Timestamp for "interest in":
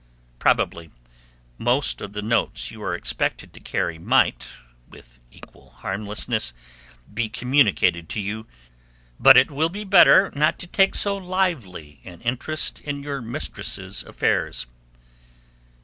12.21-13.03